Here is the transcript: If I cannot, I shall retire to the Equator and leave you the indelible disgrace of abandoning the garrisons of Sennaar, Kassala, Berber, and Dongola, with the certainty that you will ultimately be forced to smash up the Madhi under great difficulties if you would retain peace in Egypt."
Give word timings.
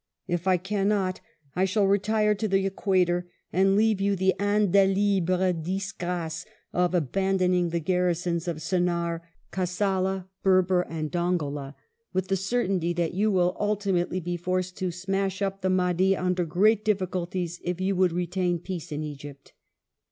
If 0.27 0.47
I 0.47 0.57
cannot, 0.57 1.21
I 1.55 1.65
shall 1.65 1.85
retire 1.85 2.33
to 2.33 2.47
the 2.47 2.65
Equator 2.65 3.29
and 3.53 3.75
leave 3.75 4.01
you 4.01 4.15
the 4.15 4.33
indelible 4.39 5.53
disgrace 5.53 6.43
of 6.73 6.95
abandoning 6.95 7.69
the 7.69 7.79
garrisons 7.79 8.47
of 8.47 8.63
Sennaar, 8.63 9.21
Kassala, 9.51 10.27
Berber, 10.41 10.87
and 10.89 11.11
Dongola, 11.11 11.75
with 12.13 12.29
the 12.29 12.35
certainty 12.35 12.93
that 12.93 13.13
you 13.13 13.29
will 13.29 13.55
ultimately 13.59 14.19
be 14.19 14.37
forced 14.37 14.75
to 14.77 14.89
smash 14.89 15.39
up 15.39 15.61
the 15.61 15.69
Madhi 15.69 16.17
under 16.17 16.45
great 16.45 16.83
difficulties 16.83 17.59
if 17.63 17.79
you 17.79 17.95
would 17.95 18.11
retain 18.11 18.57
peace 18.57 18.91
in 18.91 19.03
Egypt." 19.03 19.53